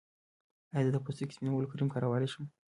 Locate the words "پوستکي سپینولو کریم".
1.05-1.89